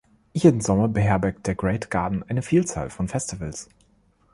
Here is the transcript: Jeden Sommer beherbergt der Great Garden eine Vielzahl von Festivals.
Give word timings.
Jeden 0.33 0.61
Sommer 0.61 0.87
beherbergt 0.87 1.45
der 1.45 1.53
Great 1.53 1.91
Garden 1.91 2.23
eine 2.27 2.41
Vielzahl 2.41 2.89
von 2.89 3.07
Festivals. 3.07 3.69